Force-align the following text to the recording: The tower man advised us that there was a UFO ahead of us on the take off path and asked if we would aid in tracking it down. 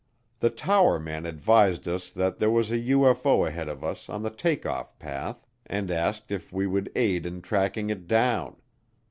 The 0.39 0.49
tower 0.49 0.99
man 0.99 1.27
advised 1.27 1.87
us 1.87 2.09
that 2.09 2.39
there 2.39 2.49
was 2.49 2.71
a 2.71 2.79
UFO 2.79 3.47
ahead 3.47 3.69
of 3.69 3.83
us 3.83 4.09
on 4.09 4.23
the 4.23 4.31
take 4.31 4.65
off 4.65 4.97
path 4.97 5.45
and 5.67 5.91
asked 5.91 6.31
if 6.31 6.51
we 6.51 6.65
would 6.65 6.91
aid 6.95 7.23
in 7.23 7.39
tracking 7.43 7.91
it 7.91 8.07
down. 8.07 8.55